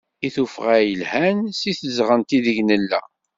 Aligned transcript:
I 0.25 0.29
tuffɣa 0.35 0.77
yelhan 0.81 1.37
seg 1.59 1.73
tezɣent 1.79 2.35
ideg 2.37 2.59
nella. 2.67 3.01